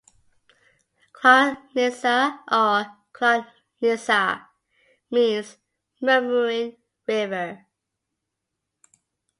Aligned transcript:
"Clocniza" 1.13 2.39
or 2.51 2.91
"Glocniza" 3.13 4.47
means 5.11 5.57
"Murmuring 6.01 6.75
River". 7.07 7.67